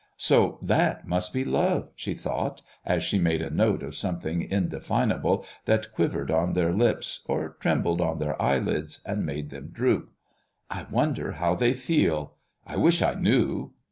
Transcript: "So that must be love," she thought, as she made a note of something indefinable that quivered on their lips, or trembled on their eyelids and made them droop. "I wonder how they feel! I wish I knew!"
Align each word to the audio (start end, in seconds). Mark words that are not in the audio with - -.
"So 0.17 0.57
that 0.63 1.07
must 1.07 1.31
be 1.31 1.45
love," 1.45 1.91
she 1.95 2.15
thought, 2.15 2.63
as 2.83 3.03
she 3.03 3.19
made 3.19 3.43
a 3.43 3.51
note 3.51 3.83
of 3.83 3.93
something 3.93 4.41
indefinable 4.41 5.45
that 5.65 5.93
quivered 5.93 6.31
on 6.31 6.53
their 6.53 6.73
lips, 6.73 7.23
or 7.27 7.55
trembled 7.59 8.01
on 8.01 8.17
their 8.17 8.41
eyelids 8.41 9.03
and 9.05 9.23
made 9.27 9.51
them 9.51 9.67
droop. 9.71 10.09
"I 10.71 10.87
wonder 10.89 11.33
how 11.33 11.53
they 11.53 11.73
feel! 11.75 12.33
I 12.65 12.77
wish 12.77 13.03
I 13.03 13.13
knew!" 13.13 13.73